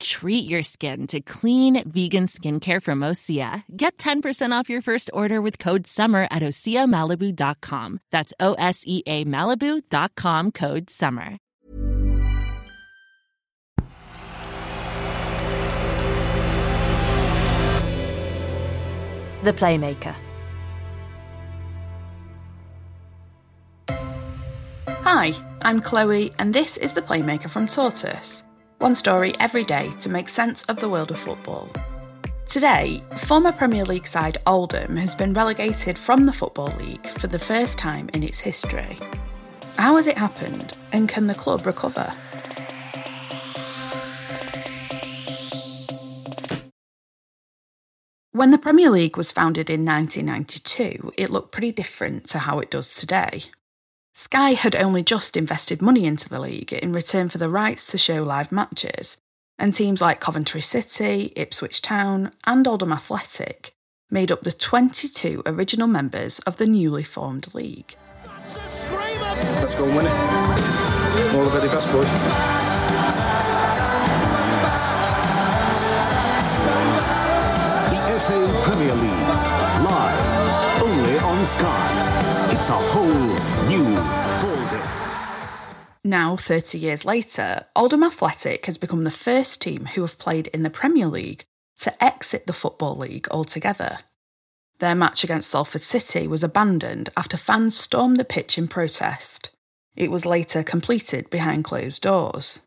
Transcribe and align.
Treat 0.00 0.48
your 0.48 0.62
skin 0.62 1.06
to 1.08 1.20
clean 1.20 1.82
vegan 1.88 2.26
skincare 2.26 2.82
from 2.82 3.00
Osea. 3.00 3.64
Get 3.74 3.96
10% 3.98 4.52
off 4.52 4.68
your 4.68 4.82
first 4.82 5.10
order 5.12 5.40
with 5.40 5.58
code 5.58 5.86
SUMMER 5.86 6.28
at 6.30 6.42
OseaMalibu.com. 6.42 8.00
That's 8.12 8.34
O 8.38 8.54
S 8.54 8.82
E 8.86 9.02
A 9.06 9.24
Malibu.com 9.24 10.52
code 10.52 10.90
SUMMER. 10.90 11.38
The 19.42 19.52
Playmaker. 19.52 20.14
Hi, 24.88 25.34
I'm 25.62 25.78
Chloe, 25.78 26.32
and 26.36 26.52
this 26.52 26.76
is 26.78 26.94
The 26.94 27.02
Playmaker 27.02 27.48
from 27.48 27.68
Tortoise. 27.68 28.42
One 28.78 28.94
story 28.94 29.32
every 29.40 29.64
day 29.64 29.90
to 30.00 30.10
make 30.10 30.28
sense 30.28 30.62
of 30.64 30.80
the 30.80 30.88
world 30.88 31.10
of 31.10 31.18
football. 31.18 31.70
Today, 32.46 33.02
former 33.16 33.50
Premier 33.50 33.86
League 33.86 34.06
side 34.06 34.36
Oldham 34.46 34.98
has 34.98 35.14
been 35.14 35.32
relegated 35.32 35.96
from 35.96 36.26
the 36.26 36.32
Football 36.32 36.74
League 36.78 37.06
for 37.18 37.26
the 37.26 37.38
first 37.38 37.78
time 37.78 38.10
in 38.12 38.22
its 38.22 38.38
history. 38.38 38.98
How 39.78 39.96
has 39.96 40.06
it 40.06 40.18
happened, 40.18 40.76
and 40.92 41.08
can 41.08 41.26
the 41.26 41.34
club 41.34 41.64
recover? 41.64 42.12
When 48.32 48.50
the 48.50 48.58
Premier 48.58 48.90
League 48.90 49.16
was 49.16 49.32
founded 49.32 49.70
in 49.70 49.86
1992, 49.86 51.14
it 51.16 51.30
looked 51.30 51.50
pretty 51.50 51.72
different 51.72 52.28
to 52.28 52.40
how 52.40 52.58
it 52.58 52.70
does 52.70 52.94
today. 52.94 53.44
Sky 54.18 54.52
had 54.54 54.74
only 54.74 55.02
just 55.02 55.36
invested 55.36 55.82
money 55.82 56.06
into 56.06 56.26
the 56.26 56.40
league 56.40 56.72
in 56.72 56.90
return 56.90 57.28
for 57.28 57.36
the 57.36 57.50
rights 57.50 57.86
to 57.88 57.98
show 57.98 58.22
live 58.22 58.50
matches, 58.50 59.18
and 59.58 59.74
teams 59.74 60.00
like 60.00 60.22
Coventry 60.22 60.62
City, 60.62 61.34
Ipswich 61.36 61.82
Town, 61.82 62.30
and 62.44 62.66
Oldham 62.66 62.94
Athletic 62.94 63.74
made 64.10 64.32
up 64.32 64.40
the 64.40 64.52
22 64.52 65.42
original 65.44 65.86
members 65.86 66.38
of 66.40 66.56
the 66.56 66.66
newly 66.66 67.02
formed 67.02 67.54
league. 67.54 67.94
Let's 68.54 69.74
go 69.74 69.84
and 69.84 69.94
win 69.94 70.06
it. 70.06 71.34
All 71.36 71.44
the 71.44 71.50
very 71.50 71.68
best, 71.68 71.92
boys. 71.92 72.08
Premier 78.64 78.94
League, 78.94 79.28
live 79.84 80.45
It's 81.38 82.70
a 82.70 82.72
whole 82.72 83.68
new. 83.68 83.84
Now, 86.02 86.36
30 86.36 86.78
years 86.78 87.04
later, 87.04 87.66
Oldham 87.76 88.02
Athletic 88.02 88.64
has 88.66 88.78
become 88.78 89.04
the 89.04 89.10
first 89.10 89.60
team 89.60 89.86
who 89.86 90.00
have 90.00 90.18
played 90.18 90.46
in 90.48 90.62
the 90.62 90.70
Premier 90.70 91.06
League 91.06 91.44
to 91.80 92.02
exit 92.02 92.46
the 92.46 92.54
Football 92.54 92.96
League 92.96 93.28
altogether. 93.30 93.98
Their 94.78 94.94
match 94.94 95.24
against 95.24 95.50
Salford 95.50 95.82
City 95.82 96.26
was 96.26 96.42
abandoned 96.42 97.10
after 97.16 97.36
fans 97.36 97.76
stormed 97.76 98.16
the 98.16 98.24
pitch 98.24 98.56
in 98.56 98.66
protest. 98.66 99.50
It 99.94 100.10
was 100.10 100.24
later 100.24 100.62
completed 100.62 101.28
behind 101.28 101.64
closed 101.64 102.00
doors. 102.02 102.60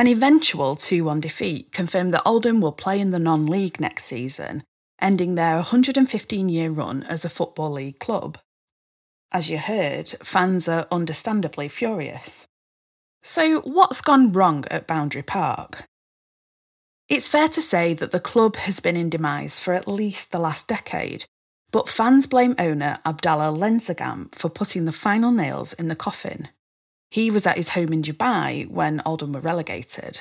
An 0.00 0.06
eventual 0.06 0.76
2 0.76 1.04
1 1.04 1.20
defeat 1.20 1.72
confirmed 1.72 2.12
that 2.12 2.22
Oldham 2.24 2.62
will 2.62 2.72
play 2.72 2.98
in 3.00 3.10
the 3.10 3.18
non 3.18 3.44
league 3.44 3.78
next 3.78 4.06
season, 4.06 4.64
ending 4.98 5.34
their 5.34 5.56
115 5.56 6.48
year 6.48 6.70
run 6.70 7.02
as 7.02 7.26
a 7.26 7.28
Football 7.28 7.72
League 7.72 7.98
club. 7.98 8.38
As 9.30 9.50
you 9.50 9.58
heard, 9.58 10.08
fans 10.22 10.68
are 10.68 10.86
understandably 10.90 11.68
furious. 11.68 12.46
So, 13.22 13.60
what's 13.60 14.00
gone 14.00 14.32
wrong 14.32 14.64
at 14.70 14.86
Boundary 14.86 15.20
Park? 15.20 15.84
It's 17.10 17.28
fair 17.28 17.50
to 17.50 17.60
say 17.60 17.92
that 17.92 18.10
the 18.10 18.20
club 18.20 18.56
has 18.56 18.80
been 18.80 18.96
in 18.96 19.10
demise 19.10 19.60
for 19.60 19.74
at 19.74 19.86
least 19.86 20.32
the 20.32 20.38
last 20.40 20.66
decade, 20.66 21.26
but 21.72 21.90
fans 21.90 22.26
blame 22.26 22.54
owner 22.58 22.96
Abdallah 23.04 23.54
Lemsagam 23.54 24.34
for 24.34 24.48
putting 24.48 24.86
the 24.86 24.92
final 24.92 25.30
nails 25.30 25.74
in 25.74 25.88
the 25.88 25.94
coffin. 25.94 26.48
He 27.10 27.30
was 27.30 27.46
at 27.46 27.56
his 27.56 27.70
home 27.70 27.92
in 27.92 28.02
Dubai 28.02 28.70
when 28.70 29.02
Oldham 29.04 29.32
were 29.32 29.40
relegated. 29.40 30.20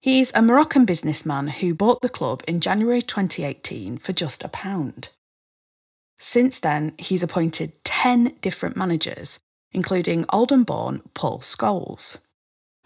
He's 0.00 0.30
a 0.34 0.42
Moroccan 0.42 0.84
businessman 0.84 1.48
who 1.48 1.74
bought 1.74 2.00
the 2.00 2.08
club 2.08 2.44
in 2.46 2.60
January 2.60 3.02
2018 3.02 3.98
for 3.98 4.12
just 4.12 4.44
a 4.44 4.48
pound. 4.48 5.08
Since 6.18 6.60
then, 6.60 6.94
he's 6.96 7.24
appointed 7.24 7.72
10 7.84 8.36
different 8.40 8.76
managers, 8.76 9.40
including 9.72 10.24
Oldham 10.32 10.62
born 10.62 11.02
Paul 11.14 11.40
Scholes. 11.40 12.18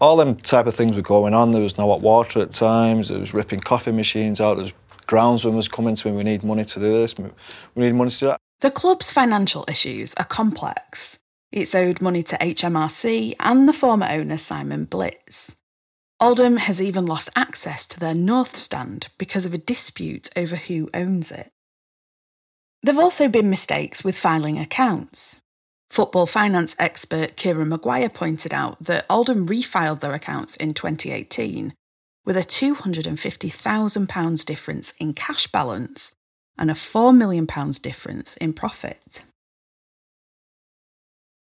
All 0.00 0.16
them 0.16 0.36
type 0.36 0.66
of 0.66 0.74
things 0.74 0.96
were 0.96 1.02
going 1.02 1.34
on. 1.34 1.52
There 1.52 1.60
was 1.62 1.76
no 1.76 1.88
hot 1.88 2.00
water 2.00 2.40
at 2.40 2.52
times. 2.52 3.08
There 3.08 3.18
was 3.18 3.34
ripping 3.34 3.60
coffee 3.60 3.92
machines 3.92 4.40
out. 4.40 4.54
There 4.54 4.64
was 4.64 4.72
groundsman 5.06 5.54
was 5.54 5.68
coming 5.68 5.94
to 5.96 6.10
me. 6.10 6.16
We 6.16 6.24
need 6.24 6.42
money 6.42 6.64
to 6.64 6.80
do 6.80 6.90
this. 6.90 7.14
We 7.18 7.26
need 7.76 7.92
money 7.92 8.10
to 8.10 8.18
do 8.18 8.26
that. 8.28 8.40
The 8.60 8.70
club's 8.70 9.12
financial 9.12 9.64
issues 9.68 10.14
are 10.14 10.24
complex. 10.24 11.18
It's 11.52 11.74
owed 11.74 12.00
money 12.00 12.22
to 12.22 12.38
HMRC 12.38 13.34
and 13.40 13.66
the 13.66 13.72
former 13.72 14.06
owner 14.08 14.38
Simon 14.38 14.84
Blitz. 14.84 15.56
Oldham 16.20 16.58
has 16.58 16.80
even 16.80 17.06
lost 17.06 17.28
access 17.34 17.86
to 17.86 17.98
their 17.98 18.14
North 18.14 18.54
Stand 18.54 19.08
because 19.18 19.46
of 19.46 19.54
a 19.54 19.58
dispute 19.58 20.30
over 20.36 20.54
who 20.54 20.88
owns 20.94 21.32
it. 21.32 21.50
There 22.82 22.94
have 22.94 23.02
also 23.02 23.28
been 23.28 23.50
mistakes 23.50 24.04
with 24.04 24.16
filing 24.16 24.58
accounts. 24.58 25.40
Football 25.90 26.26
finance 26.26 26.76
expert 26.78 27.36
Kieran 27.36 27.70
Maguire 27.70 28.08
pointed 28.08 28.54
out 28.54 28.84
that 28.84 29.06
Oldham 29.10 29.48
refiled 29.48 30.00
their 30.00 30.14
accounts 30.14 30.56
in 30.56 30.72
2018 30.72 31.74
with 32.24 32.36
a 32.36 32.40
£250,000 32.40 34.44
difference 34.44 34.92
in 35.00 35.14
cash 35.14 35.48
balance 35.48 36.12
and 36.56 36.70
a 36.70 36.74
£4 36.74 37.16
million 37.16 37.46
difference 37.82 38.36
in 38.36 38.52
profit. 38.52 39.24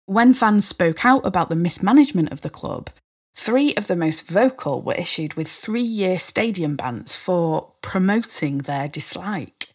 When 0.10 0.34
fans 0.34 0.68
spoke 0.68 1.06
out 1.06 1.24
about 1.24 1.50
the 1.50 1.56
mismanagement 1.56 2.32
of 2.32 2.42
the 2.42 2.50
club, 2.50 2.90
three 3.36 3.76
of 3.76 3.86
the 3.86 3.96
most 3.96 4.28
vocal 4.28 4.82
were 4.82 4.96
issued 4.96 5.36
with 5.36 5.48
three 5.48 5.84
year 5.84 6.18
stadium 6.18 6.76
bans 6.76 7.16
for 7.16 7.74
promoting 7.84 8.58
their 8.58 8.88
dislike. 8.88 9.68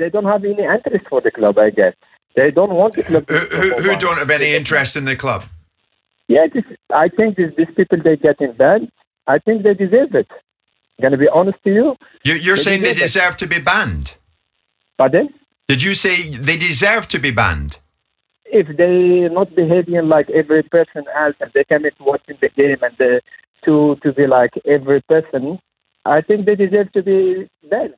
They 0.00 0.10
don't 0.10 0.24
have 0.24 0.42
any 0.42 0.64
interest 0.64 1.06
for 1.08 1.20
the 1.20 1.30
club, 1.30 1.58
I 1.58 1.70
guess. 1.70 1.94
They 2.34 2.50
don't 2.50 2.74
want 2.74 2.96
the 2.96 3.04
club. 3.04 3.28
Who, 3.28 3.36
who, 3.36 3.82
who 3.82 3.96
don't 3.98 4.18
have 4.18 4.30
any 4.30 4.52
interest 4.52 4.96
in 4.96 5.04
the 5.04 5.14
club? 5.14 5.44
Yeah, 6.26 6.48
this, 6.52 6.64
I 6.92 7.08
think 7.08 7.36
these, 7.36 7.52
these 7.56 7.72
people 7.76 8.02
they 8.02 8.16
get 8.16 8.40
in 8.40 8.52
banned. 8.56 8.90
I 9.28 9.38
think 9.38 9.62
they 9.62 9.74
deserve 9.74 10.12
it. 10.16 10.26
Gonna 11.00 11.18
be 11.18 11.28
honest 11.28 11.58
to 11.62 11.72
you. 11.72 11.94
you 12.24 12.34
you're 12.34 12.56
They 12.56 12.62
saying 12.62 12.82
they 12.82 12.94
deserve 12.94 13.34
it. 13.34 13.38
to 13.38 13.46
be 13.46 13.60
banned. 13.60 14.16
Pardon? 14.98 15.32
Did 15.68 15.84
you 15.84 15.94
say 15.94 16.30
they 16.30 16.56
deserve 16.56 17.06
to 17.06 17.20
be 17.20 17.30
banned? 17.30 17.78
If 18.60 18.76
they 18.76 19.28
not 19.28 19.54
behaving 19.54 20.08
like 20.08 20.30
every 20.30 20.62
person 20.62 21.04
else, 21.14 21.36
and 21.40 21.50
they 21.52 21.64
come 21.64 21.84
in 21.84 21.92
watching 22.00 22.38
the 22.40 22.48
game 22.48 22.78
and 22.82 22.94
they, 22.98 23.20
to 23.64 23.96
to 24.02 24.12
be 24.12 24.26
like 24.26 24.54
every 24.64 25.02
person, 25.02 25.58
I 26.04 26.20
think 26.22 26.46
they 26.46 26.56
deserve 26.56 26.90
to 26.92 27.02
be 27.02 27.48
banned. 27.70 27.94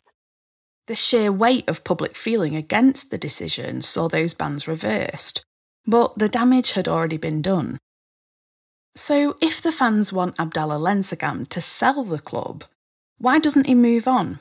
The 0.88 0.94
sheer 0.94 1.30
weight 1.30 1.68
of 1.68 1.84
public 1.84 2.16
feeling 2.16 2.56
against 2.56 3.10
the 3.10 3.18
decision 3.18 3.82
saw 3.82 4.08
those 4.08 4.32
bans 4.32 4.66
reversed, 4.66 5.44
but 5.86 6.18
the 6.18 6.30
damage 6.30 6.72
had 6.72 6.88
already 6.88 7.18
been 7.18 7.42
done. 7.42 7.78
So, 8.96 9.36
if 9.40 9.60
the 9.60 9.70
fans 9.70 10.12
want 10.12 10.40
Abdallah 10.40 10.80
Lemsagam 10.80 11.46
to 11.50 11.60
sell 11.60 12.02
the 12.02 12.18
club, 12.18 12.64
why 13.18 13.38
doesn't 13.38 13.66
he 13.66 13.74
move 13.74 14.08
on? 14.08 14.40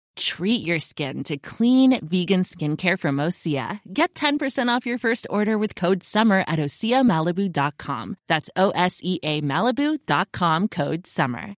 Treat 0.15 0.65
your 0.65 0.79
skin 0.79 1.23
to 1.23 1.37
clean, 1.37 1.99
vegan 2.05 2.43
skincare 2.43 2.99
from 2.99 3.17
Osea. 3.17 3.79
Get 3.91 4.13
10% 4.13 4.67
off 4.69 4.85
your 4.85 4.97
first 4.97 5.27
order 5.29 5.57
with 5.57 5.75
code 5.75 6.03
SUMMER 6.03 6.43
at 6.47 6.59
OseaMalibu.com. 6.59 8.17
That's 8.27 8.49
O 8.55 8.71
S 8.71 8.99
E 9.01 9.19
A 9.23 9.41
Malibu.com 9.41 10.67
code 10.67 11.07
SUMMER. 11.07 11.55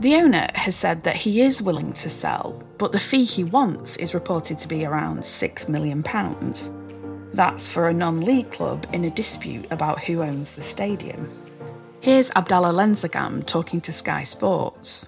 The 0.00 0.16
owner 0.16 0.48
has 0.54 0.74
said 0.74 1.04
that 1.04 1.16
he 1.16 1.40
is 1.40 1.62
willing 1.62 1.92
to 1.94 2.10
sell, 2.10 2.62
but 2.78 2.92
the 2.92 3.00
fee 3.00 3.24
he 3.24 3.44
wants 3.44 3.96
is 3.96 4.12
reported 4.12 4.58
to 4.58 4.68
be 4.68 4.84
around 4.84 5.20
£6 5.20 5.68
million. 5.68 6.02
That's 7.32 7.68
for 7.68 7.88
a 7.88 7.94
non 7.94 8.20
league 8.20 8.50
club 8.50 8.86
in 8.92 9.04
a 9.04 9.10
dispute 9.10 9.66
about 9.70 10.00
who 10.00 10.22
owns 10.22 10.54
the 10.54 10.62
stadium. 10.62 11.30
Here's 12.04 12.30
Abdallah 12.36 12.74
Lemsagam 12.74 13.46
talking 13.46 13.80
to 13.80 13.90
Sky 13.90 14.24
Sports. 14.24 15.06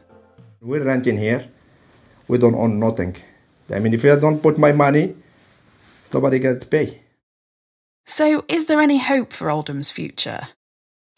We're 0.63 0.83
renting 0.83 1.19
here. 1.19 1.47
We 2.27 2.39
don't 2.39 2.55
own 2.55 2.81
nothing. 2.81 3.17
I 3.71 3.81
mean, 3.81 3.93
if 3.93 4.03
I 4.07 4.17
don't 4.17 4.43
put 4.43 4.57
my 4.57 4.73
money, 4.73 5.15
nobody 6.11 6.39
get 6.39 6.63
to 6.63 6.67
pay. 6.67 7.03
So, 8.07 8.47
is 8.49 8.65
there 8.65 8.81
any 8.81 8.97
hope 8.97 9.35
for 9.35 9.51
Oldham's 9.51 9.91
future? 9.91 10.49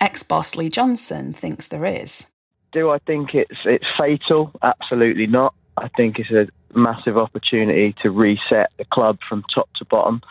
Ex 0.01 0.25
boss 0.25 0.57
Lee 0.57 0.69
Johnson 0.69 1.33
thinks 1.33 1.69
there 1.69 1.85
is. 1.85 2.27
Do 2.73 2.91
I 2.91 2.99
think 2.99 3.37
it's 3.37 3.61
it's 3.65 3.87
fatal? 3.97 4.51
Absolutely 4.61 5.29
not. 5.29 5.55
I 5.77 5.87
think 5.97 6.19
it's 6.19 6.33
a 6.33 6.49
massive 6.77 7.17
opportunity 7.17 7.95
to 8.03 8.11
reset 8.11 8.73
the 8.79 8.85
club 8.93 9.19
from 9.29 9.45
top 9.55 9.69
to 9.77 9.85
bottom. 9.85 10.23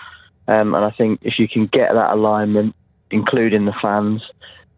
Um, 0.49 0.75
and 0.75 0.83
I 0.83 0.91
think 0.91 1.21
if 1.21 1.39
you 1.39 1.47
can 1.47 1.67
get 1.67 1.93
that 1.93 2.11
alignment, 2.11 2.75
including 3.11 3.63
the 3.63 3.75
fans, 3.81 4.21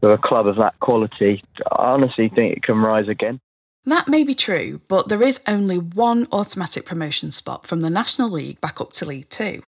with 0.02 0.12
a 0.12 0.18
club 0.18 0.48
of 0.48 0.56
that 0.58 0.80
quality, 0.80 1.44
I 1.72 1.92
honestly 1.92 2.30
think 2.30 2.58
it 2.58 2.64
can 2.64 2.78
rise 2.78 3.08
again. 3.08 3.40
That 3.86 4.08
may 4.08 4.24
be 4.24 4.36
true, 4.36 4.82
but 4.88 5.08
there 5.08 5.24
is 5.24 5.40
only 5.48 5.78
one 5.78 6.28
automatic 6.32 6.86
promotion 6.86 7.32
spot 7.32 7.66
from 7.66 7.82
the 7.82 7.90
National 7.90 8.30
League 8.30 8.62
back 8.62 8.80
up 8.80 8.94
to 8.94 9.06
League 9.06 9.30
Two. 9.30 9.64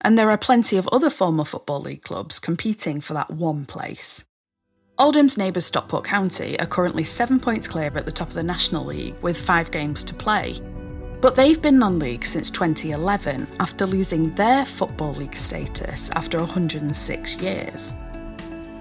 And 0.00 0.18
there 0.18 0.30
are 0.30 0.38
plenty 0.38 0.76
of 0.76 0.88
other 0.88 1.10
former 1.10 1.44
Football 1.44 1.80
League 1.80 2.02
clubs 2.02 2.38
competing 2.38 3.00
for 3.00 3.14
that 3.14 3.30
one 3.30 3.64
place. 3.64 4.24
Oldham's 4.98 5.36
neighbours 5.36 5.66
Stockport 5.66 6.04
County 6.04 6.58
are 6.60 6.66
currently 6.66 7.02
seven 7.02 7.40
points 7.40 7.66
clear 7.66 7.90
at 7.96 8.04
the 8.04 8.12
top 8.12 8.28
of 8.28 8.34
the 8.34 8.42
National 8.42 8.84
League 8.84 9.16
with 9.22 9.36
five 9.36 9.70
games 9.70 10.04
to 10.04 10.14
play. 10.14 10.60
But 11.20 11.34
they've 11.34 11.60
been 11.60 11.78
non 11.78 11.98
league 11.98 12.24
since 12.24 12.50
2011 12.50 13.48
after 13.58 13.86
losing 13.86 14.32
their 14.34 14.64
Football 14.66 15.14
League 15.14 15.36
status 15.36 16.10
after 16.10 16.38
106 16.38 17.36
years. 17.38 17.94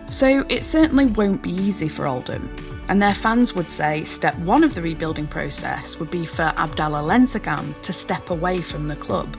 So 0.09 0.45
it 0.49 0.63
certainly 0.63 1.07
won't 1.07 1.41
be 1.41 1.51
easy 1.51 1.89
for 1.89 2.05
Oldham, 2.05 2.49
and 2.87 3.01
their 3.01 3.15
fans 3.15 3.53
would 3.53 3.69
say 3.69 4.03
step 4.03 4.37
one 4.39 4.63
of 4.63 4.75
the 4.75 4.81
rebuilding 4.81 5.27
process 5.27 5.97
would 5.97 6.11
be 6.11 6.25
for 6.25 6.53
Abdallah 6.57 7.01
Lemsagam 7.01 7.79
to 7.81 7.93
step 7.93 8.29
away 8.29 8.61
from 8.61 8.87
the 8.87 8.95
club. 8.95 9.35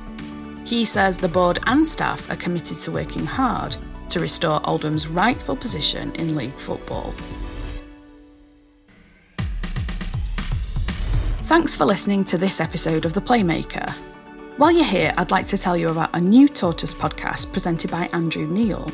He 0.64 0.84
says 0.84 1.18
the 1.18 1.28
board 1.28 1.58
and 1.66 1.86
staff 1.86 2.30
are 2.30 2.36
committed 2.36 2.78
to 2.80 2.90
working 2.90 3.26
hard 3.26 3.76
to 4.08 4.20
restore 4.20 4.60
Oldham's 4.66 5.06
rightful 5.06 5.56
position 5.56 6.12
in 6.16 6.34
league 6.34 6.54
football. 6.54 7.14
Thanks 11.44 11.76
for 11.76 11.84
listening 11.84 12.24
to 12.24 12.38
this 12.38 12.60
episode 12.60 13.04
of 13.04 13.12
The 13.12 13.20
Playmaker. 13.20 13.92
While 14.56 14.72
you're 14.72 14.84
here, 14.84 15.12
I'd 15.18 15.30
like 15.30 15.46
to 15.48 15.58
tell 15.58 15.76
you 15.76 15.90
about 15.90 16.16
a 16.16 16.20
new 16.20 16.48
Tortoise 16.48 16.94
podcast 16.94 17.52
presented 17.52 17.90
by 17.90 18.06
Andrew 18.12 18.46
Neil. 18.46 18.88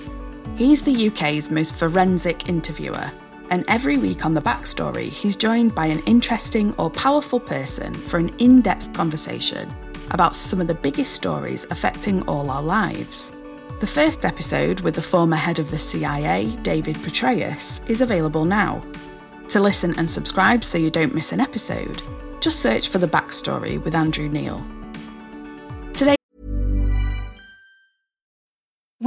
He's 0.60 0.84
the 0.84 1.08
UK's 1.08 1.50
most 1.50 1.76
forensic 1.76 2.46
interviewer, 2.46 3.10
and 3.48 3.64
every 3.66 3.96
week 3.96 4.26
on 4.26 4.34
The 4.34 4.42
Backstory, 4.42 5.08
he's 5.08 5.34
joined 5.34 5.74
by 5.74 5.86
an 5.86 6.00
interesting 6.00 6.74
or 6.74 6.90
powerful 6.90 7.40
person 7.40 7.94
for 7.94 8.18
an 8.18 8.28
in 8.36 8.60
depth 8.60 8.92
conversation 8.92 9.74
about 10.10 10.36
some 10.36 10.60
of 10.60 10.66
the 10.66 10.74
biggest 10.74 11.14
stories 11.14 11.66
affecting 11.70 12.20
all 12.28 12.50
our 12.50 12.60
lives. 12.60 13.32
The 13.80 13.86
first 13.86 14.26
episode 14.26 14.80
with 14.80 14.96
the 14.96 15.00
former 15.00 15.36
head 15.36 15.58
of 15.58 15.70
the 15.70 15.78
CIA, 15.78 16.54
David 16.60 16.96
Petraeus, 16.96 17.80
is 17.88 18.02
available 18.02 18.44
now. 18.44 18.84
To 19.48 19.60
listen 19.60 19.98
and 19.98 20.10
subscribe 20.10 20.62
so 20.62 20.76
you 20.76 20.90
don't 20.90 21.14
miss 21.14 21.32
an 21.32 21.40
episode, 21.40 22.02
just 22.40 22.60
search 22.60 22.90
for 22.90 22.98
The 22.98 23.08
Backstory 23.08 23.82
with 23.82 23.94
Andrew 23.94 24.28
Neil. 24.28 24.62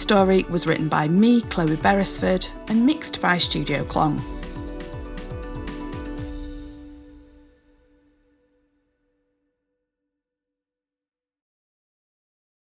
My 0.00 0.02
story 0.02 0.46
was 0.48 0.66
written 0.66 0.88
by 0.88 1.08
me, 1.08 1.42
Chloe 1.42 1.76
Beresford, 1.76 2.48
and 2.68 2.86
mixed 2.86 3.20
by 3.20 3.36
Studio 3.36 3.84
Klong. 3.84 4.18